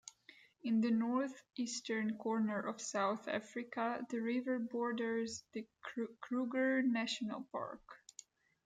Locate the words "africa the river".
3.27-4.57